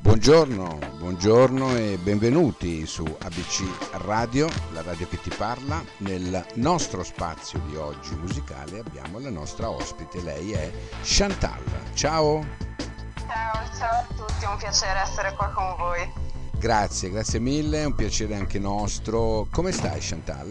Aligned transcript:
Buongiorno, 0.00 0.78
buongiorno 0.98 1.76
e 1.76 1.98
benvenuti 1.98 2.86
su 2.86 3.04
ABC 3.04 3.64
Radio, 4.06 4.48
la 4.72 4.82
radio 4.82 5.08
che 5.08 5.20
ti 5.20 5.30
parla. 5.30 5.82
Nel 5.98 6.46
nostro 6.54 7.02
spazio 7.02 7.58
di 7.66 7.76
oggi 7.76 8.14
musicale 8.14 8.78
abbiamo 8.78 9.18
la 9.18 9.30
nostra 9.30 9.68
ospite, 9.68 10.22
lei 10.22 10.52
è 10.52 10.70
Chantal. 11.02 11.62
Ciao! 11.94 12.46
Ciao, 13.26 13.68
ciao 13.76 13.90
a 13.90 14.06
tutti, 14.16 14.44
è 14.44 14.48
un 14.48 14.56
piacere 14.56 15.00
essere 15.00 15.34
qua 15.34 15.48
con 15.48 15.74
voi. 15.76 16.12
Grazie, 16.52 17.10
grazie 17.10 17.40
mille, 17.40 17.82
è 17.82 17.84
un 17.84 17.94
piacere 17.94 18.36
anche 18.36 18.58
nostro. 18.60 19.48
Come 19.50 19.72
stai 19.72 19.98
Chantal? 20.00 20.46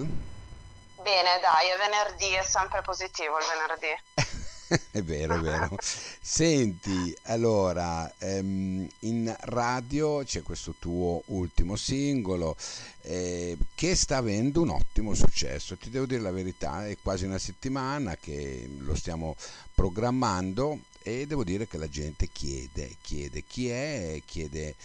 Bene, 1.01 1.39
dai, 1.41 1.69
è 1.69 1.77
venerdì, 1.77 2.33
è 2.35 2.43
sempre 2.43 2.81
positivo 2.81 3.37
il 3.37 3.45
venerdì. 3.47 4.25
è 4.91 5.01
vero, 5.01 5.35
è 5.35 5.39
vero. 5.39 5.77
Senti, 6.21 7.15
allora, 7.23 8.11
ehm, 8.17 8.87
in 8.99 9.35
radio 9.41 10.23
c'è 10.23 10.41
questo 10.43 10.75
tuo 10.77 11.21
ultimo 11.27 11.75
singolo 11.75 12.55
eh, 13.03 13.57
che 13.75 13.95
sta 13.95 14.17
avendo 14.17 14.61
un 14.61 14.69
ottimo 14.69 15.13
successo. 15.13 15.77
Ti 15.77 15.89
devo 15.89 16.05
dire 16.05 16.21
la 16.21 16.31
verità, 16.31 16.85
è 16.85 16.97
quasi 17.01 17.25
una 17.25 17.37
settimana 17.37 18.17
che 18.17 18.69
lo 18.79 18.95
stiamo 18.95 19.35
programmando 19.73 20.79
e 21.01 21.25
devo 21.25 21.43
dire 21.43 21.67
che 21.67 21.77
la 21.77 21.89
gente 21.89 22.27
chiede, 22.27 22.97
chiede 23.01 23.43
chi 23.47 23.69
è, 23.69 24.21
chiede 24.25 24.75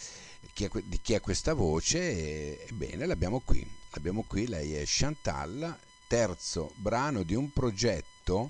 chi 0.53 0.65
è, 0.65 0.69
di 0.85 0.99
chi 1.01 1.13
è 1.13 1.19
questa 1.21 1.53
voce. 1.53 2.65
Ebbene, 2.67 3.05
l'abbiamo 3.05 3.41
qui. 3.43 3.65
L'abbiamo 3.91 4.23
qui, 4.25 4.47
lei 4.47 4.73
è 4.73 4.83
Chantal, 4.85 5.77
terzo 6.07 6.71
brano 6.75 7.21
di 7.23 7.35
un 7.35 7.51
progetto 7.51 8.49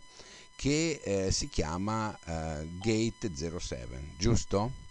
che 0.56 1.02
eh, 1.04 1.32
si 1.32 1.50
chiama 1.50 2.16
eh, 2.26 2.68
Gate 2.80 3.32
07, 3.36 4.16
giusto? 4.18 4.82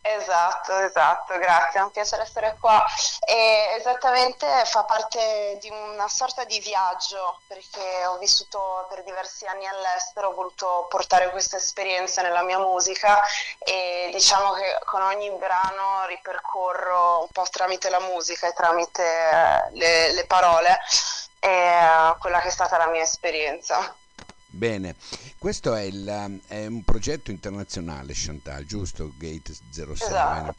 Esatto, 0.00 0.78
esatto, 0.78 1.36
grazie, 1.36 1.80
è 1.80 1.82
un 1.82 1.90
piacere 1.90 2.22
essere 2.22 2.56
qua. 2.58 2.82
E 3.26 3.74
esattamente 3.76 4.46
fa 4.64 4.84
parte 4.84 5.58
di 5.60 5.68
una 5.68 6.08
sorta 6.08 6.44
di 6.44 6.58
viaggio 6.60 7.40
perché 7.46 8.06
ho 8.06 8.16
vissuto 8.16 8.86
per 8.88 9.02
diversi 9.04 9.44
anni 9.46 9.66
all'estero, 9.66 10.28
ho 10.28 10.34
voluto 10.34 10.86
portare 10.88 11.28
questa 11.30 11.58
esperienza 11.58 12.22
nella 12.22 12.42
mia 12.42 12.58
musica 12.58 13.20
e 13.58 14.08
diciamo 14.12 14.52
che 14.52 14.78
con 14.86 15.02
ogni 15.02 15.30
brano 15.32 16.06
ripercorro 16.06 17.20
un 17.20 17.28
po' 17.30 17.46
tramite 17.50 17.90
la 17.90 18.00
musica 18.00 18.48
e 18.48 18.52
tramite 18.54 19.02
eh, 19.02 19.70
le, 19.72 20.12
le 20.12 20.24
parole 20.24 20.78
eh, 21.40 22.14
quella 22.18 22.40
che 22.40 22.48
è 22.48 22.50
stata 22.50 22.78
la 22.78 22.86
mia 22.86 23.02
esperienza. 23.02 23.94
Bene, 24.58 24.96
questo 25.38 25.72
è, 25.72 25.82
il, 25.82 26.40
è, 26.48 26.66
un 26.66 26.82
progetto 26.82 27.30
internazionale 27.30 28.12
Chantal, 28.12 28.64
giusto? 28.64 29.12
Gate 29.16 29.54
07 29.70 29.92
esatto. 29.92 30.54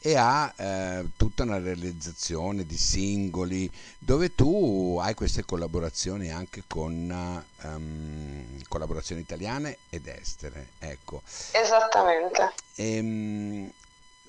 e 0.00 0.16
ha 0.16 0.52
eh, 0.56 1.04
tutta 1.16 1.44
una 1.44 1.60
realizzazione 1.60 2.66
di 2.66 2.76
singoli 2.76 3.70
dove 3.96 4.34
tu 4.34 4.98
hai 5.00 5.14
queste 5.14 5.44
collaborazioni 5.44 6.32
anche 6.32 6.64
con 6.66 7.44
um, 7.62 8.44
collaborazioni 8.66 9.20
italiane 9.20 9.78
ed 9.88 10.08
estere. 10.08 10.70
Ecco. 10.80 11.22
Esattamente. 11.52 12.54
E, 12.74 12.98
um, 12.98 13.70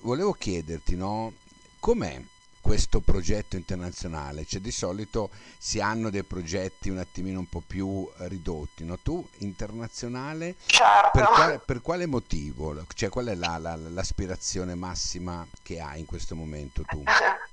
volevo 0.02 0.34
chiederti, 0.34 0.95
no, 0.95 1.34
com'è 1.80 2.22
questo 2.66 2.99
progetto 2.99 3.58
internazionale, 3.58 4.44
cioè 4.44 4.59
di 4.59 4.71
solito 4.71 5.30
si 5.55 5.80
hanno 5.80 6.09
dei 6.09 6.23
progetti 6.23 6.89
un 6.89 6.97
attimino 6.97 7.38
un 7.38 7.47
po' 7.47 7.61
più 7.66 8.09
ridotti, 8.21 8.83
no? 8.83 8.97
tu 8.97 9.23
internazionale 9.41 10.55
certo. 10.66 11.11
per, 11.13 11.25
quale, 11.25 11.59
per, 11.63 11.81
quale, 11.83 12.08
motivo? 12.08 12.75
Cioè 12.91 13.09
qual 13.09 13.27
è 13.27 13.36
la, 13.36 13.59
la, 13.59 13.75
l'aspirazione 13.75 14.73
massima 14.73 15.45
che 15.61 15.80
hai 15.80 15.99
in 15.99 16.05
questo 16.08 16.36
momento 16.36 16.81
tu? 16.88 17.03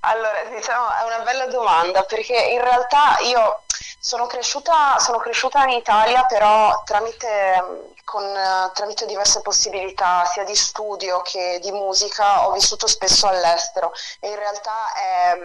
Allora, 0.00 0.44
diciamo, 0.48 0.86
è 0.88 1.14
una 1.14 1.22
bella 1.22 1.46
domanda 1.46 2.04
perché 2.04 2.48
in 2.50 2.62
realtà 2.62 3.18
io 3.18 3.64
sono 4.04 4.26
cresciuta, 4.26 4.98
sono 4.98 5.18
cresciuta 5.18 5.62
in 5.62 5.78
Italia 5.78 6.24
però 6.24 6.82
tramite 6.84 7.94
con, 8.04 8.24
tramite 8.74 9.06
diverse 9.06 9.42
possibilità 9.42 10.24
sia 10.24 10.42
di 10.42 10.56
studio 10.56 11.22
che 11.22 11.60
di 11.62 11.70
musica 11.70 12.48
ho 12.48 12.50
vissuto 12.50 12.88
spesso 12.88 13.28
all'estero. 13.28 13.92
E 14.18 14.30
in 14.30 14.34
realtà 14.34 14.92
è 14.92 15.38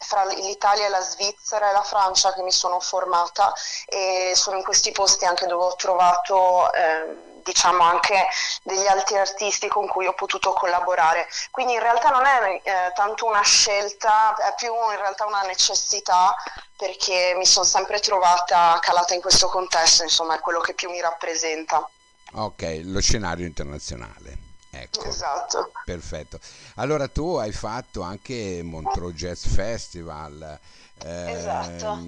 fra 0.00 0.24
l'Italia 0.24 0.88
la 0.88 1.00
Svizzera 1.00 1.70
e 1.70 1.72
la 1.72 1.82
Francia 1.82 2.32
che 2.32 2.42
mi 2.42 2.50
sono 2.50 2.80
formata 2.80 3.52
e 3.86 4.32
sono 4.34 4.56
in 4.56 4.64
questi 4.64 4.90
posti 4.90 5.24
anche 5.24 5.46
dove 5.46 5.64
ho 5.66 5.76
trovato 5.76 6.72
eh, 6.72 7.37
diciamo 7.44 7.82
anche 7.82 8.26
degli 8.62 8.86
altri 8.86 9.18
artisti 9.18 9.68
con 9.68 9.86
cui 9.86 10.06
ho 10.06 10.14
potuto 10.14 10.52
collaborare. 10.52 11.28
Quindi 11.50 11.74
in 11.74 11.80
realtà 11.80 12.10
non 12.10 12.24
è 12.24 12.60
eh, 12.62 12.92
tanto 12.94 13.26
una 13.26 13.42
scelta, 13.42 14.34
è 14.36 14.54
più 14.56 14.72
in 14.72 14.98
realtà 14.98 15.26
una 15.26 15.42
necessità 15.42 16.34
perché 16.76 17.34
mi 17.36 17.46
sono 17.46 17.64
sempre 17.64 17.98
trovata 18.00 18.78
calata 18.80 19.14
in 19.14 19.20
questo 19.20 19.48
contesto, 19.48 20.02
insomma 20.02 20.36
è 20.36 20.40
quello 20.40 20.60
che 20.60 20.74
più 20.74 20.90
mi 20.90 21.00
rappresenta. 21.00 21.88
Ok, 22.34 22.80
lo 22.84 23.00
scenario 23.00 23.46
internazionale. 23.46 24.46
Ecco, 24.70 25.04
esatto. 25.04 25.72
Perfetto. 25.84 26.38
Allora 26.76 27.08
tu 27.08 27.36
hai 27.36 27.52
fatto 27.52 28.02
anche 28.02 28.60
Montreux 28.62 29.14
Jazz 29.14 29.46
Festival. 29.46 30.58
Eh, 31.04 31.32
esatto. 31.32 31.98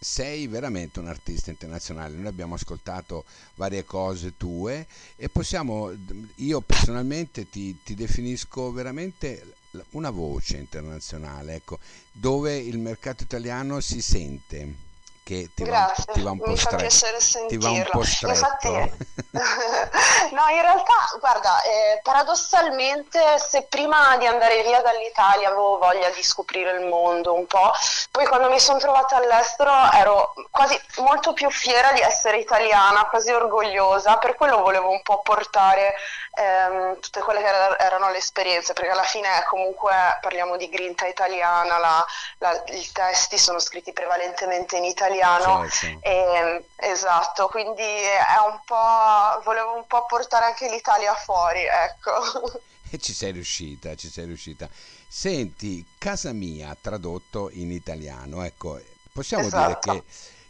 Sei 0.00 0.46
veramente 0.46 1.00
un 1.00 1.08
artista 1.08 1.50
internazionale. 1.50 2.16
Noi 2.16 2.26
abbiamo 2.26 2.54
ascoltato 2.54 3.24
varie 3.56 3.84
cose 3.84 4.36
tue 4.36 4.86
e 5.16 5.28
possiamo, 5.28 5.92
io 6.36 6.60
personalmente 6.60 7.48
ti, 7.48 7.82
ti 7.82 7.94
definisco 7.94 8.70
veramente 8.72 9.54
una 9.90 10.10
voce 10.10 10.56
internazionale, 10.56 11.56
ecco, 11.56 11.78
dove 12.12 12.56
il 12.56 12.78
mercato 12.78 13.22
italiano 13.22 13.80
si 13.80 14.00
sente 14.00 14.86
che 15.28 15.50
ti, 15.54 15.64
va, 15.64 15.92
ti 16.14 16.22
va, 16.22 16.30
un 16.30 16.38
po' 16.38 16.56
stretto. 16.56 17.46
Ti 17.48 17.58
va 17.58 17.68
un 17.68 17.86
po' 17.90 18.02
stretto. 18.02 18.32
Infatti, 18.32 18.68
no, 20.32 20.48
in 20.48 20.62
realtà, 20.62 20.94
guarda, 21.20 21.60
eh, 21.64 22.00
paradossalmente, 22.02 23.20
se 23.38 23.66
prima 23.68 24.16
di 24.16 24.26
andare 24.26 24.62
via 24.62 24.80
dall'Italia 24.80 25.48
avevo 25.48 25.76
voglia 25.76 26.08
di 26.08 26.22
scoprire 26.22 26.78
il 26.78 26.86
mondo 26.86 27.34
un 27.34 27.46
po', 27.46 27.72
poi 28.10 28.24
quando 28.26 28.48
mi 28.48 28.58
sono 28.58 28.78
trovata 28.78 29.16
all'estero 29.16 29.70
ero 29.92 30.32
quasi 30.50 30.80
molto 31.00 31.34
più 31.34 31.50
fiera 31.50 31.92
di 31.92 32.00
essere 32.00 32.38
italiana, 32.38 33.04
quasi 33.04 33.30
orgogliosa, 33.30 34.16
per 34.16 34.34
quello 34.34 34.62
volevo 34.62 34.88
un 34.88 35.02
po' 35.02 35.20
portare 35.20 35.94
ehm, 36.36 37.00
tutte 37.00 37.20
quelle 37.20 37.42
che 37.42 37.82
erano 37.84 38.10
le 38.10 38.16
esperienze, 38.16 38.72
perché 38.72 38.92
alla 38.92 39.02
fine 39.02 39.28
comunque 39.46 39.92
parliamo 40.22 40.56
di 40.56 40.70
grinta 40.70 41.06
italiana, 41.06 41.76
la, 41.76 42.06
la, 42.38 42.62
i 42.68 42.88
testi 42.90 43.36
sono 43.36 43.58
scritti 43.58 43.92
prevalentemente 43.92 44.78
in 44.78 44.84
italiano 44.84 45.16
italiano. 45.18 45.68
Certo. 45.68 46.08
E, 46.08 46.64
esatto, 46.76 47.48
quindi 47.48 47.82
è 47.82 48.48
un 48.50 48.60
po', 48.64 49.42
volevo 49.44 49.74
un 49.74 49.86
po' 49.86 50.06
portare 50.06 50.46
anche 50.46 50.68
l'Italia 50.68 51.14
fuori, 51.14 51.60
ecco. 51.60 52.60
E 52.90 52.96
ci 52.96 53.12
sei 53.12 53.32
riuscita, 53.32 53.94
ci 53.96 54.08
sei 54.08 54.24
riuscita. 54.24 54.66
Senti, 55.06 55.84
casa 55.98 56.32
mia 56.32 56.74
tradotto 56.80 57.50
in 57.52 57.70
italiano, 57.70 58.42
ecco, 58.42 58.80
possiamo 59.12 59.46
esatto. 59.46 59.90
dire 59.90 60.00
che 60.00 60.04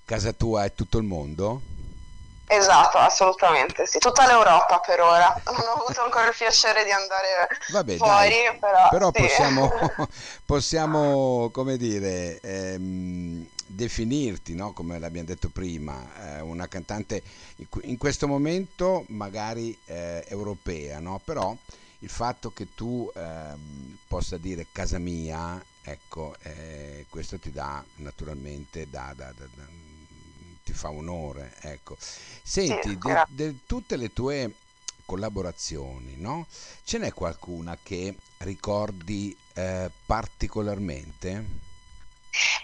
casa 0.04 0.32
tua 0.32 0.62
è 0.62 0.72
tutto 0.72 0.98
il 0.98 1.04
mondo? 1.04 1.60
Esatto, 2.46 2.96
assolutamente, 2.96 3.86
sì, 3.86 3.98
tutta 3.98 4.26
l'Europa 4.26 4.78
per 4.78 5.00
ora. 5.00 5.34
Non 5.46 5.56
ho 5.66 5.82
avuto 5.82 6.00
ancora 6.02 6.28
il 6.28 6.34
piacere 6.36 6.84
di 6.84 6.92
andare 6.92 7.48
Vabbè, 7.72 7.96
fuori, 7.96 8.28
dai, 8.28 8.58
però, 8.58 8.88
però 8.88 9.10
sì. 9.12 9.20
possiamo, 9.20 9.70
possiamo, 10.46 11.50
come 11.52 11.76
dire, 11.76 12.38
ehm, 12.40 13.46
definirti, 13.78 14.54
no? 14.54 14.72
come 14.72 14.98
l'abbiamo 14.98 15.28
detto 15.28 15.50
prima, 15.50 16.38
eh, 16.38 16.40
una 16.40 16.66
cantante 16.66 17.22
in 17.82 17.96
questo 17.96 18.26
momento 18.26 19.04
magari 19.10 19.76
eh, 19.84 20.24
europea, 20.26 20.98
no? 20.98 21.20
però 21.22 21.56
il 22.00 22.08
fatto 22.08 22.50
che 22.50 22.74
tu 22.74 23.08
ehm, 23.14 23.98
possa 24.08 24.36
dire 24.36 24.66
casa 24.72 24.98
mia, 24.98 25.64
ecco, 25.82 26.34
eh, 26.42 27.06
questo 27.08 27.38
ti 27.38 27.52
dà 27.52 27.84
naturalmente, 27.96 28.88
da, 28.90 29.12
da, 29.14 29.32
da, 29.36 29.46
ti 30.64 30.72
fa 30.72 30.90
onore. 30.90 31.54
Ecco. 31.60 31.96
Senti, 32.42 32.98
di 33.28 33.60
tutte 33.64 33.94
le 33.94 34.12
tue 34.12 34.54
collaborazioni, 35.04 36.16
no? 36.16 36.48
ce 36.82 36.98
n'è 36.98 37.12
qualcuna 37.12 37.78
che 37.80 38.16
ricordi 38.38 39.36
eh, 39.54 39.88
particolarmente? 40.04 41.67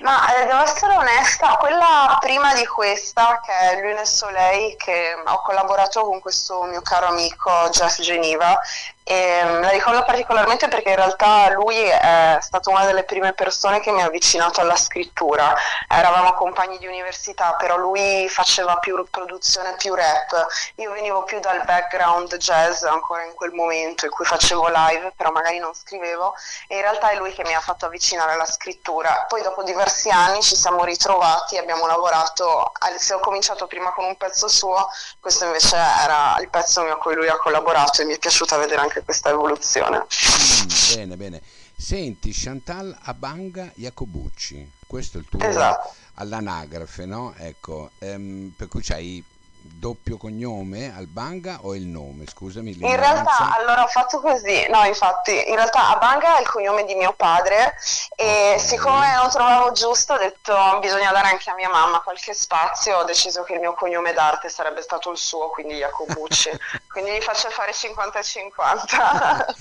Ma 0.00 0.34
eh, 0.34 0.46
devo 0.46 0.62
essere 0.62 0.94
onesta, 0.96 1.56
quella 1.56 2.18
prima 2.20 2.54
di 2.54 2.66
questa, 2.66 3.40
che 3.44 3.52
è 3.52 3.80
Lune 3.80 4.04
Soleil, 4.04 4.76
che 4.76 5.14
ho 5.24 5.40
collaborato 5.42 6.04
con 6.04 6.20
questo 6.20 6.62
mio 6.64 6.82
caro 6.82 7.06
amico 7.06 7.50
Jeff 7.70 8.00
Geneva, 8.00 8.58
E 9.06 9.42
mm, 9.44 9.60
la 9.60 9.68
ricordo 9.68 10.02
particolarmente 10.02 10.66
perché 10.68 10.88
in 10.88 10.96
realtà 10.96 11.50
lui 11.50 11.76
è 11.76 12.38
stato 12.40 12.70
una 12.70 12.86
delle 12.86 13.04
prime 13.04 13.34
persone 13.34 13.80
che 13.80 13.90
mi 13.92 14.00
ha 14.00 14.06
avvicinato 14.06 14.62
alla 14.62 14.76
scrittura. 14.76 15.54
Eravamo 15.86 16.32
compagni 16.32 16.78
di 16.78 16.86
università, 16.86 17.54
però 17.54 17.76
lui 17.76 18.26
faceva 18.30 18.78
più 18.78 19.06
produzione, 19.10 19.76
più 19.76 19.94
rap. 19.94 20.46
Io 20.76 20.90
venivo 20.92 21.22
più 21.24 21.38
dal 21.38 21.62
background 21.66 22.34
jazz 22.38 22.82
ancora 22.84 23.24
in 23.24 23.34
quel 23.34 23.52
momento 23.52 24.06
in 24.06 24.10
cui 24.10 24.24
facevo 24.24 24.68
live, 24.68 25.12
però 25.14 25.30
magari 25.30 25.58
non 25.58 25.74
scrivevo. 25.74 26.34
E 26.66 26.76
in 26.76 26.80
realtà 26.80 27.10
è 27.10 27.16
lui 27.16 27.32
che 27.34 27.44
mi 27.44 27.54
ha 27.54 27.60
fatto 27.60 27.84
avvicinare 27.84 28.32
alla 28.32 28.46
scrittura. 28.46 29.26
Poi 29.28 29.42
dopo 29.42 29.62
diversi 29.62 30.08
anni 30.08 30.40
ci 30.42 30.56
siamo 30.56 30.82
ritrovati, 30.82 31.58
abbiamo 31.58 31.86
lavorato, 31.86 32.72
se 32.96 33.12
ho 33.12 33.20
cominciato 33.20 33.66
prima 33.66 33.92
con 33.92 34.06
un 34.06 34.16
pezzo 34.16 34.48
suo, 34.48 34.88
questo 35.20 35.44
invece 35.44 35.76
era 35.76 36.36
il 36.40 36.48
pezzo 36.48 36.80
a 36.80 36.96
cui 36.96 37.14
lui 37.14 37.28
ha 37.28 37.36
collaborato 37.36 38.00
e 38.00 38.06
mi 38.06 38.14
è 38.14 38.18
piaciuta 38.18 38.56
vedere 38.56 38.80
anche 38.80 38.93
questa 39.02 39.30
evoluzione. 39.30 39.98
Mm, 39.98 40.96
bene, 40.96 41.16
bene. 41.16 41.42
Senti, 41.76 42.30
Chantal 42.32 42.96
Abanga 43.02 43.70
Jacobucci, 43.74 44.70
questo 44.86 45.18
è 45.18 45.20
il 45.20 45.26
tuo 45.28 45.40
esatto. 45.40 45.92
all'anagrafe, 46.14 47.04
no? 47.04 47.34
Ecco, 47.36 47.90
ehm, 47.98 48.52
per 48.56 48.68
cui 48.68 48.80
c'hai 48.80 49.24
doppio 49.66 50.18
cognome 50.18 50.94
Albanga 50.94 51.58
o 51.62 51.74
il 51.74 51.86
nome? 51.86 52.26
Scusami. 52.26 52.76
In 52.78 52.96
realtà, 52.96 53.56
allora 53.56 53.82
ho 53.82 53.86
fatto 53.86 54.20
così, 54.20 54.66
no, 54.68 54.84
infatti, 54.84 55.32
in 55.48 55.54
realtà 55.54 55.88
Abanga 55.88 56.36
è 56.36 56.40
il 56.40 56.48
cognome 56.48 56.84
di 56.84 56.94
mio 56.94 57.14
padre 57.14 57.74
e 58.14 58.54
okay. 58.54 58.58
siccome 58.58 59.14
non 59.14 59.30
trovavo 59.30 59.72
giusto 59.72 60.14
ho 60.14 60.18
detto 60.18 60.78
bisogna 60.80 61.10
dare 61.12 61.28
anche 61.28 61.48
a 61.50 61.54
mia 61.54 61.70
mamma 61.70 62.00
qualche 62.00 62.34
spazio, 62.34 62.98
ho 62.98 63.04
deciso 63.04 63.42
che 63.42 63.54
il 63.54 63.60
mio 63.60 63.74
cognome 63.74 64.12
d'arte 64.12 64.48
sarebbe 64.48 64.82
stato 64.82 65.10
il 65.10 65.18
suo, 65.18 65.48
quindi 65.48 65.76
Jacobucci, 65.76 66.50
quindi 66.94 67.10
gli 67.12 67.20
faccio 67.20 67.50
fare 67.50 67.72
50-50. 67.72 69.54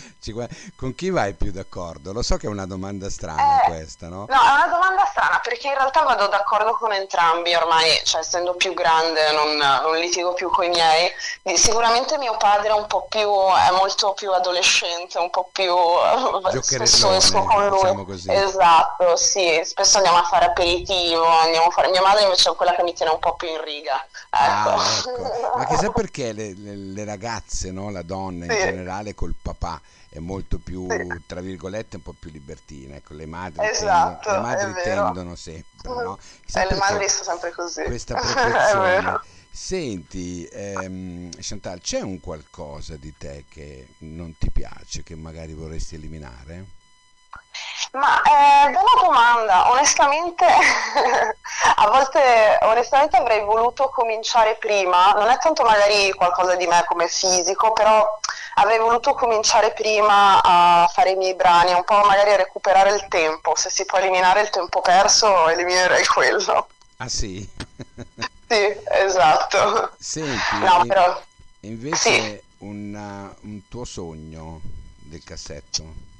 Con 0.77 0.93
chi 0.95 1.09
vai 1.09 1.33
più 1.33 1.51
d'accordo? 1.51 2.13
Lo 2.13 2.21
so 2.21 2.37
che 2.37 2.45
è 2.45 2.49
una 2.49 2.65
domanda 2.67 3.09
strana 3.09 3.63
eh, 3.63 3.67
questa, 3.67 4.07
no? 4.07 4.27
No, 4.29 4.35
è 4.35 4.53
una 4.53 4.67
domanda 4.67 5.03
strana 5.05 5.39
perché 5.43 5.67
in 5.67 5.73
realtà 5.73 6.03
vado 6.03 6.27
d'accordo 6.27 6.77
con 6.77 6.93
entrambi 6.93 7.53
ormai, 7.55 7.99
cioè 8.03 8.21
essendo 8.21 8.53
più 8.53 8.73
grande 8.73 9.31
non, 9.31 9.57
non 9.57 9.93
non 9.93 10.01
litigo 10.01 10.33
più 10.33 10.49
con 10.49 10.65
i 10.65 10.69
miei. 10.69 11.11
Sicuramente 11.55 12.17
mio 12.17 12.35
padre 12.37 12.69
è 12.69 12.73
un 12.73 12.87
po' 12.87 13.05
più, 13.07 13.21
è 13.21 13.71
molto 13.71 14.13
più 14.13 14.31
adolescente, 14.31 15.17
un 15.17 15.29
po' 15.29 15.49
più... 15.51 15.73
Spesso 16.61 17.11
esco 17.11 17.43
con 17.43 17.67
lui. 17.67 17.79
Diciamo 17.79 18.05
così. 18.05 18.31
Esatto, 18.31 19.15
sì, 19.15 19.61
spesso 19.63 19.97
andiamo 19.97 20.17
a 20.17 20.23
fare 20.23 20.45
aperitivo, 20.45 21.25
andiamo 21.25 21.67
a 21.67 21.71
fare... 21.71 21.89
Mia 21.89 22.01
madre 22.01 22.23
invece 22.23 22.49
è 22.49 22.55
quella 22.55 22.75
che 22.75 22.83
mi 22.83 22.93
tiene 22.93 23.11
un 23.11 23.19
po' 23.19 23.35
più 23.35 23.47
in 23.47 23.63
riga. 23.63 24.05
Ecco. 24.29 24.69
Ah, 24.69 24.83
ecco. 24.97 25.57
Ma 25.57 25.65
chissà 25.65 25.89
perché 25.93 26.33
le, 26.33 26.53
le, 26.57 26.75
le 26.75 27.05
ragazze, 27.05 27.22
no? 27.71 27.89
la 27.89 28.01
donna 28.01 28.45
in 28.45 28.51
sì. 28.51 28.57
generale 28.57 29.13
col 29.13 29.35
papà 29.39 29.81
è 30.09 30.19
molto 30.19 30.59
più, 30.59 30.87
sì. 30.89 31.23
tra 31.25 31.41
virgolette, 31.41 31.95
un 31.95 32.03
po' 32.03 32.13
più 32.17 32.29
libertina. 32.29 32.95
Ecco, 32.95 33.13
le 33.13 33.25
madri, 33.25 33.65
esatto, 33.65 34.29
tendono, 34.29 34.47
le 34.47 34.55
madri 34.55 34.81
tendono 34.83 35.35
sempre, 35.35 35.89
no? 35.89 36.19
Eh, 36.53 36.67
le 36.69 36.75
madri 36.77 37.09
sono 37.09 37.23
sempre 37.23 37.51
così. 37.51 37.83
Questa 37.83 38.15
proporzione 38.21 39.21
Senti, 39.55 40.45
ehm, 40.51 41.29
Chantal, 41.39 41.79
c'è 41.79 42.01
un 42.01 42.19
qualcosa 42.19 42.95
di 42.97 43.13
te 43.15 43.45
che 43.47 43.89
non 43.99 44.35
ti 44.35 44.49
piace, 44.49 45.03
che 45.03 45.15
magari 45.15 45.53
vorresti 45.53 45.93
eliminare? 45.93 46.81
Ma 47.93 48.21
eh, 48.23 48.71
bella 48.71 48.99
domanda, 48.99 49.69
onestamente 49.69 50.45
a 51.75 51.87
volte 51.87 52.57
onestamente 52.63 53.17
avrei 53.17 53.41
voluto 53.41 53.89
cominciare 53.89 54.55
prima, 54.55 55.11
non 55.11 55.29
è 55.29 55.37
tanto 55.37 55.61
magari 55.61 56.11
qualcosa 56.13 56.55
di 56.55 56.65
me 56.65 56.83
come 56.87 57.07
fisico, 57.07 57.71
però 57.71 58.19
avrei 58.55 58.79
voluto 58.79 59.13
cominciare 59.13 59.73
prima 59.73 60.41
a 60.41 60.89
fare 60.91 61.11
i 61.11 61.15
miei 61.15 61.35
brani, 61.35 61.73
un 61.73 61.83
po' 61.83 62.01
magari 62.03 62.31
a 62.31 62.37
recuperare 62.37 62.95
il 62.95 63.05
tempo, 63.09 63.55
se 63.55 63.69
si 63.69 63.85
può 63.85 63.99
eliminare 63.99 64.41
il 64.41 64.49
tempo 64.49 64.81
perso 64.81 65.47
eliminerei 65.49 66.05
quello. 66.05 66.67
Ah 66.97 67.09
sì? 67.09 67.47
Sì, 68.53 68.77
esatto. 68.85 69.95
Senti, 69.97 70.59
no, 70.59 70.85
però... 70.85 71.19
invece 71.61 72.11
sì. 72.11 72.41
un, 72.59 73.33
un 73.41 73.67
tuo 73.67 73.83
sogno 73.83 74.59
del 74.99 75.23
cassetto? 75.23 76.12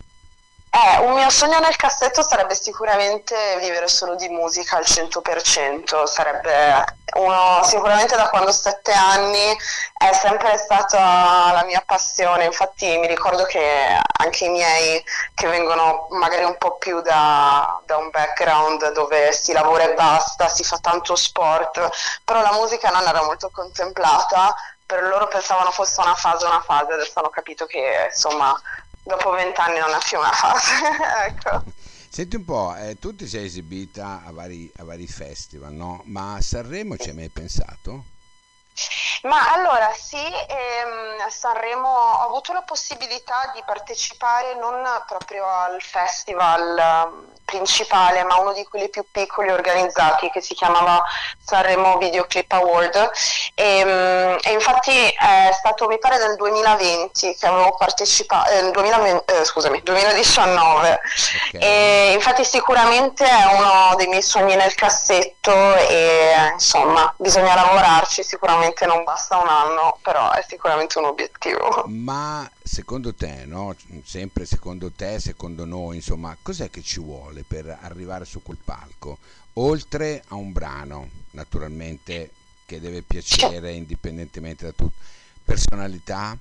Eh, 0.76 0.98
un 1.06 1.14
mio 1.14 1.30
sogno 1.30 1.60
nel 1.60 1.76
cassetto 1.76 2.24
sarebbe 2.24 2.56
sicuramente 2.56 3.58
vivere 3.60 3.88
solo 3.88 4.16
di 4.16 4.28
musica 4.30 4.76
al 4.78 4.84
100%, 4.84 6.06
sarebbe 6.06 6.84
uno, 7.14 7.62
sicuramente 7.64 8.16
da 8.16 8.28
quando 8.30 8.50
ho 8.50 8.52
sette 8.52 8.92
anni 8.92 9.56
è 9.96 10.12
sempre 10.14 10.58
stata 10.58 11.52
la 11.54 11.64
mia 11.64 11.84
passione, 11.86 12.46
infatti 12.46 12.98
mi 12.98 13.06
ricordo 13.06 13.44
che 13.44 14.00
anche 14.18 14.46
i 14.46 14.50
miei 14.50 15.04
che 15.36 15.48
vengono 15.48 16.08
magari 16.10 16.44
un 16.44 16.58
po' 16.58 16.76
più 16.78 17.02
da, 17.02 17.80
da 17.86 17.98
un 17.98 18.10
background 18.10 18.94
dove 18.94 19.32
si 19.32 19.54
lavora 19.54 19.84
e 19.84 19.94
basta, 19.94 20.48
si 20.50 20.64
fa 20.64 20.80
tanto 20.80 21.16
sport, 21.16 21.88
però 22.24 22.42
la 22.42 22.54
musica 22.54 22.90
non 22.90 23.06
era 23.06 23.22
molto 23.22 23.52
contemplata, 23.54 24.56
per 24.88 25.04
loro 25.04 25.28
pensavano 25.28 25.70
fosse 25.70 26.02
una 26.02 26.16
fase, 26.16 26.46
una 26.46 26.62
fase, 26.62 26.94
adesso 26.94 27.20
hanno 27.20 27.30
capito 27.30 27.68
che 27.68 28.10
insomma 28.12 28.60
dopo 29.04 29.32
vent'anni 29.32 29.80
non 29.80 29.90
è 29.90 29.98
più 30.04 30.18
una 30.18 30.32
fase. 30.32 30.72
ecco. 31.28 31.64
Senti 32.10 32.36
un 32.36 32.46
po', 32.46 32.76
eh, 32.76 32.96
tu 33.00 33.16
ti 33.16 33.28
sei 33.28 33.46
esibita 33.46 34.22
a 34.24 34.32
vari, 34.32 34.72
a 34.78 34.84
vari 34.84 35.08
festival, 35.08 35.74
no? 35.74 36.02
Ma 36.06 36.36
a 36.36 36.42
Sanremo 36.42 36.96
ci 36.98 37.10
hai 37.10 37.16
mai 37.16 37.30
pensato? 37.30 38.06
Ma 39.24 39.54
allora 39.54 39.92
sì, 39.94 40.18
ehm, 40.18 41.22
a 41.26 41.30
Sanremo 41.30 41.88
ho 41.88 42.26
avuto 42.26 42.52
la 42.52 42.62
possibilità 42.64 43.52
di 43.54 43.62
partecipare 43.66 44.56
non 44.56 44.84
proprio 45.08 45.46
al 45.48 45.82
festival 45.82 47.32
principale, 47.46 48.24
ma 48.24 48.38
uno 48.40 48.54
di 48.54 48.64
quelli 48.66 48.90
più 48.90 49.06
piccoli 49.12 49.50
organizzati 49.50 50.30
che 50.32 50.42
si 50.42 50.56
chiamava 50.56 51.04
Sanremo 51.44 51.98
Video 51.98 52.26
Clip 52.26 52.52
Award. 52.52 53.12
E, 53.54 53.84
mm, 53.86 54.38
e 54.42 54.52
infatti 54.52 54.92
è 54.92 55.52
stato 55.54 55.88
mi 55.88 56.00
pare 56.00 56.18
nel 56.18 56.36
2020 56.36 57.36
che 57.36 57.46
avevo 57.46 57.76
partecipato, 57.78 58.50
eh, 58.50 58.72
2020, 58.72 59.32
eh, 59.32 59.46
scusami, 59.46 59.82
2019 59.84 61.00
okay. 61.54 61.62
e 61.62 62.12
infatti 62.14 62.44
sicuramente 62.44 63.24
è 63.26 63.46
uno 63.54 63.94
dei 63.96 64.08
miei 64.08 64.24
sogni 64.24 64.56
nel 64.56 64.74
cassetto 64.74 65.76
e 65.76 66.50
insomma 66.54 67.14
bisogna 67.18 67.54
lavorarci, 67.54 68.24
sicuramente 68.24 68.63
non 68.86 69.04
basta 69.04 69.38
un 69.38 69.48
anno, 69.48 69.98
però 70.02 70.32
è 70.32 70.44
sicuramente 70.48 70.98
un 70.98 71.06
obiettivo. 71.06 71.84
Ma 71.88 72.50
secondo 72.62 73.14
te, 73.14 73.46
no? 73.46 73.76
sempre 74.06 74.46
secondo 74.46 74.92
te, 74.92 75.20
secondo 75.20 75.66
noi, 75.66 75.98
insomma, 75.98 76.36
cos'è 76.42 76.70
che 76.70 76.82
ci 76.82 77.00
vuole 77.00 77.44
per 77.48 77.78
arrivare 77.82 78.26
su 78.26 78.42
quel 78.42 78.60
palco? 78.64 79.18
Oltre 79.54 80.24
a 80.30 80.36
un 80.36 80.52
brano, 80.52 81.10
naturalmente, 81.32 82.32
che 82.66 82.80
deve 82.80 83.02
piacere 83.02 83.72
indipendentemente 83.74 84.66
da 84.66 84.72
tutto, 84.72 84.96
personalità? 85.44 86.38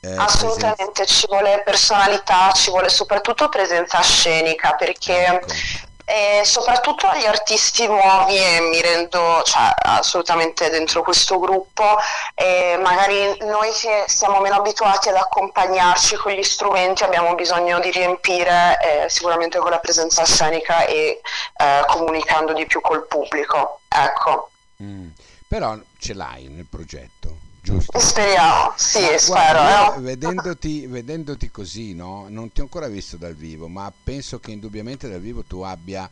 Eh, 0.00 0.16
Assolutamente, 0.16 0.90
presenza... 0.92 1.14
ci 1.14 1.26
vuole 1.28 1.62
personalità, 1.64 2.52
ci 2.52 2.70
vuole 2.70 2.88
soprattutto 2.88 3.48
presenza 3.48 4.00
scenica 4.02 4.74
perché 4.74 5.24
ecco 5.26 5.92
e 6.04 6.42
soprattutto 6.44 7.06
agli 7.06 7.24
artisti 7.24 7.86
nuovi 7.86 8.36
e 8.36 8.60
mi 8.60 8.80
rendo 8.80 9.42
cioè, 9.44 9.72
assolutamente 9.76 10.68
dentro 10.68 11.02
questo 11.02 11.38
gruppo 11.38 11.96
e 12.34 12.78
magari 12.82 13.38
noi 13.40 13.70
che 13.72 14.04
siamo 14.06 14.40
meno 14.40 14.56
abituati 14.56 15.08
ad 15.08 15.16
accompagnarci 15.16 16.16
con 16.16 16.32
gli 16.32 16.42
strumenti 16.42 17.04
abbiamo 17.04 17.34
bisogno 17.34 17.80
di 17.80 17.90
riempire 17.90 18.76
eh, 18.82 19.08
sicuramente 19.08 19.58
con 19.58 19.70
la 19.70 19.78
presenza 19.78 20.24
scenica 20.24 20.84
e 20.84 21.20
eh, 21.56 21.84
comunicando 21.86 22.52
di 22.52 22.66
più 22.66 22.82
col 22.82 23.06
pubblico 23.06 23.80
ecco 23.88 24.50
mm. 24.82 25.08
però 25.48 25.74
ce 25.98 26.12
l'hai 26.12 26.48
nel 26.48 26.66
progetto 26.68 27.43
giusto? 27.64 27.98
Speriamo, 27.98 28.74
sì, 28.76 29.00
ma, 29.00 29.18
spero. 29.18 29.58
Guarda, 29.60 30.00
vedendoti, 30.00 30.86
vedendoti, 30.86 31.50
così, 31.50 31.94
no? 31.94 32.26
non 32.28 32.52
ti 32.52 32.60
ho 32.60 32.64
ancora 32.64 32.88
visto 32.88 33.16
dal 33.16 33.34
vivo, 33.34 33.68
ma 33.68 33.90
penso 33.90 34.38
che 34.38 34.52
indubbiamente 34.52 35.08
dal 35.08 35.20
vivo 35.20 35.42
tu 35.42 35.62
abbia 35.62 36.08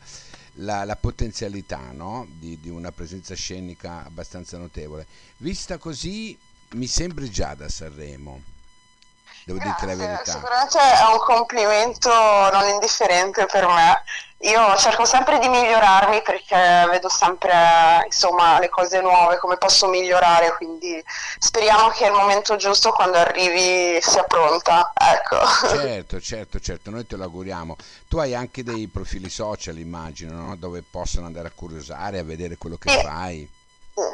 la, 0.55 0.83
la 0.83 0.95
potenzialità 0.95 1.91
no? 1.91 2.27
di, 2.39 2.59
di, 2.59 2.69
una 2.69 2.91
presenza 2.91 3.35
scenica 3.35 4.03
abbastanza 4.03 4.57
notevole. 4.57 5.05
Vista 5.37 5.77
così, 5.77 6.35
mi 6.71 6.87
sembri 6.87 7.29
già 7.29 7.53
da 7.53 7.69
Sanremo. 7.69 8.51
Devo 9.45 9.59
Grazie, 9.59 9.85
dirti 9.85 9.85
la 9.85 10.07
verità. 10.07 10.31
Sicuramente 10.31 10.79
è 10.79 11.05
un 11.11 11.19
complimento 11.19 12.09
non 12.09 12.67
indifferente 12.69 13.45
per 13.45 13.67
me 13.67 14.03
io 14.43 14.75
cerco 14.75 15.05
sempre 15.05 15.39
di 15.39 15.47
migliorarmi 15.47 16.21
perché 16.21 16.85
vedo 16.89 17.07
sempre 17.07 18.03
insomma, 18.05 18.59
le 18.59 18.67
cose 18.67 18.99
nuove, 18.99 19.37
come 19.37 19.55
posso 19.55 19.87
migliorare, 19.87 20.53
quindi 20.57 21.01
speriamo 21.39 21.89
che 21.89 22.07
il 22.07 22.11
momento 22.11 22.57
giusto 22.57 22.91
quando 22.91 23.17
arrivi 23.17 24.01
sia 24.01 24.23
pronta. 24.23 24.91
Ecco. 24.95 25.37
Certo, 25.67 26.19
certo, 26.19 26.59
certo, 26.59 26.89
noi 26.89 27.07
te 27.07 27.15
lo 27.15 27.23
auguriamo. 27.23 27.77
Tu 28.09 28.17
hai 28.17 28.35
anche 28.35 28.63
dei 28.63 28.87
profili 28.87 29.29
social, 29.29 29.77
immagino, 29.77 30.33
no? 30.33 30.55
dove 30.57 30.83
possono 30.89 31.25
andare 31.25 31.47
a 31.47 31.51
curiosare, 31.55 32.19
a 32.19 32.23
vedere 32.23 32.57
quello 32.57 32.75
che 32.75 32.89
sì. 32.89 32.99
fai. 33.01 33.49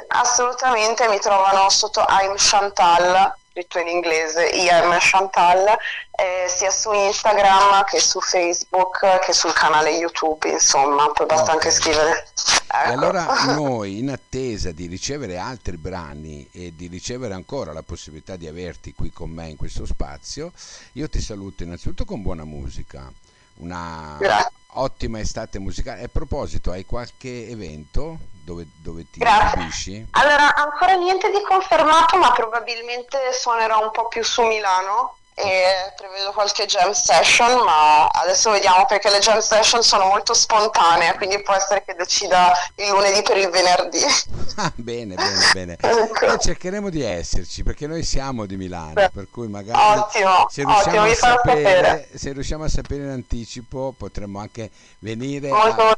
Assolutamente, 0.09 1.07
mi 1.07 1.19
trovano 1.19 1.69
sotto 1.69 2.05
I'm 2.07 2.36
Chantal 2.38 3.33
scritto 3.49 3.79
in 3.79 3.87
inglese, 3.87 4.47
IM 4.49 4.95
Chantal, 4.99 5.65
eh, 5.67 6.47
sia 6.47 6.69
su 6.69 6.91
Instagram 6.91 7.83
che 7.85 7.99
su 7.99 8.21
Facebook 8.21 9.19
che 9.19 9.33
sul 9.33 9.53
canale 9.53 9.91
YouTube, 9.91 10.49
insomma, 10.49 11.09
poi 11.11 11.25
basta 11.25 11.53
okay. 11.53 11.55
anche 11.55 11.71
scrivere. 11.71 12.27
Ecco. 12.71 12.89
E 12.89 12.93
allora 12.93 13.45
noi, 13.55 13.97
in 13.97 14.11
attesa 14.11 14.71
di 14.71 14.85
ricevere 14.85 15.37
altri 15.37 15.77
brani 15.77 16.47
e 16.51 16.73
di 16.75 16.87
ricevere 16.87 17.33
ancora 17.33 17.73
la 17.73 17.81
possibilità 17.81 18.35
di 18.35 18.47
averti 18.47 18.93
qui 18.93 19.11
con 19.11 19.31
me 19.31 19.49
in 19.49 19.57
questo 19.57 19.85
spazio, 19.85 20.51
io 20.93 21.09
ti 21.09 21.19
saluto 21.19 21.63
innanzitutto 21.63 22.05
con 22.05 22.21
buona 22.21 22.45
musica, 22.45 23.11
una 23.55 24.15
Grazie. 24.19 24.51
ottima 24.73 25.19
estate 25.19 25.57
musicale. 25.57 26.01
E 26.01 26.03
a 26.05 26.09
proposito, 26.09 26.71
hai 26.71 26.85
qualche 26.85 27.49
evento 27.49 28.19
dove, 28.49 28.65
dove 28.81 29.05
ti 29.11 29.21
esibisci? 29.23 30.07
Allora, 30.11 30.55
ancora 30.55 30.93
niente 30.93 31.29
di 31.29 31.41
confermato, 31.47 32.17
ma 32.17 32.31
probabilmente 32.31 33.31
suonerò 33.31 33.83
un 33.83 33.91
po' 33.91 34.07
più 34.07 34.23
su 34.23 34.41
Milano 34.41 35.17
e 35.35 35.93
prevedo 35.95 36.31
qualche 36.31 36.65
jam 36.65 36.91
session, 36.91 37.63
ma 37.63 38.07
adesso 38.07 38.49
vediamo 38.51 38.85
perché 38.85 39.09
le 39.09 39.19
jam 39.19 39.39
session 39.39 39.83
sono 39.83 40.05
molto 40.05 40.33
spontanee, 40.33 41.15
quindi 41.15 41.41
può 41.41 41.53
essere 41.53 41.83
che 41.85 41.93
decida 41.93 42.51
il 42.75 42.89
lunedì 42.89 43.21
per 43.21 43.37
il 43.37 43.49
venerdì. 43.49 43.99
Ah, 44.59 44.73
bene, 44.75 45.15
bene, 45.15 45.51
bene. 45.53 45.77
ecco. 45.79 46.37
Cercheremo 46.37 46.89
di 46.89 47.01
esserci 47.01 47.63
perché 47.63 47.87
noi 47.87 48.03
siamo 48.03 48.45
di 48.45 48.57
Milano, 48.57 48.91
Beh. 48.91 49.09
per 49.09 49.27
cui 49.31 49.47
magari 49.47 49.79
ottimo, 49.79 50.47
se, 50.49 50.65
riusciamo 50.65 51.01
ottimo, 51.01 51.15
sapere, 51.15 52.09
se 52.13 52.33
riusciamo 52.33 52.63
a 52.65 52.67
sapere 52.67 53.03
in 53.03 53.09
anticipo 53.09 53.93
potremmo 53.97 54.39
anche 54.39 54.69
venire 54.99 55.47
molto 55.47 55.81
a. 55.81 55.97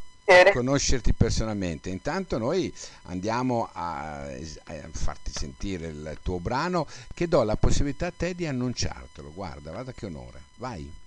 conoscerti 0.53 1.13
personalmente. 1.13 1.89
Intanto 1.89 2.37
noi 2.37 2.73
andiamo 3.03 3.69
a, 3.73 4.21
a, 4.21 4.73
farti 4.91 5.31
sentire 5.33 5.87
il 5.87 6.17
tuo 6.23 6.39
brano 6.39 6.87
che 7.13 7.27
do 7.27 7.43
la 7.43 7.55
possibilità 7.55 8.07
a 8.07 8.13
te 8.15 8.35
di 8.35 8.47
annunciartelo. 8.47 9.31
Guarda, 9.33 9.71
guarda 9.71 9.91
che 9.91 10.05
onore. 10.05 10.41
Vai. 10.55 10.99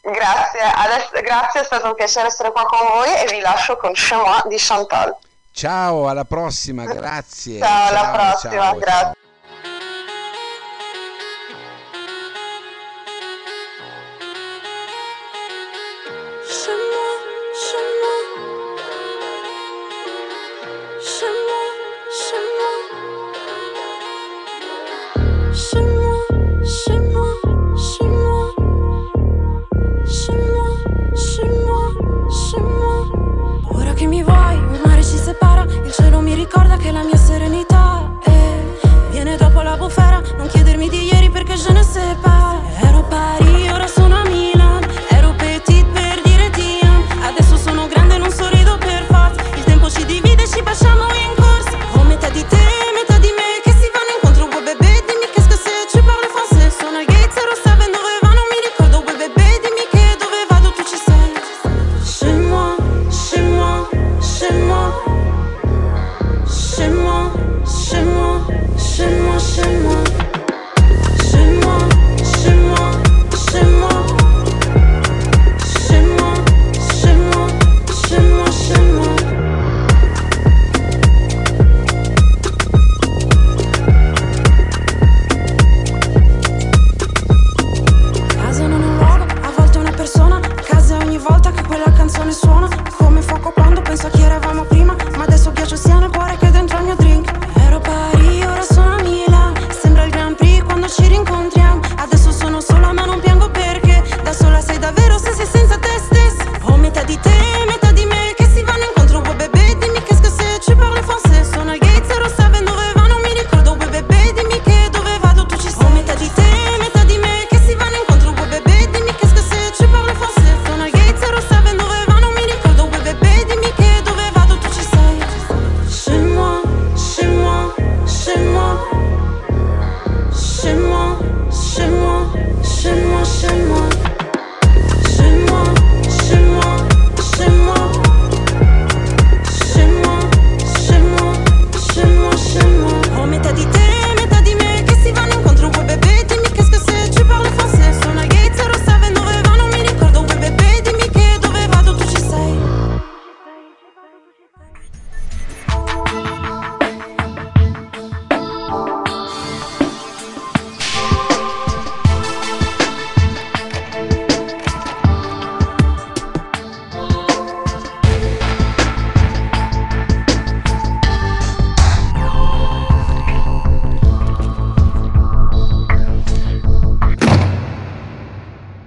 Grazie, 0.00 0.60
Adesso, 0.60 1.10
grazie, 1.22 1.60
è 1.62 1.64
stato 1.64 1.86
un 1.86 1.94
piacere 1.94 2.26
essere 2.26 2.52
qua 2.52 2.66
con 2.66 2.86
voi 2.86 3.08
e 3.14 3.26
vi 3.30 3.40
lascio 3.40 3.76
con 3.76 3.92
Chemin 3.92 4.42
di 4.48 4.56
Chantal. 4.58 5.16
Ciao, 5.50 6.08
alla 6.08 6.24
prossima, 6.24 6.84
grazie. 6.84 7.58
Ciao, 7.58 7.68
ciao 7.68 7.88
alla 7.88 8.10
prossima, 8.10 8.52
ciao, 8.52 8.78
grazie. 8.78 9.22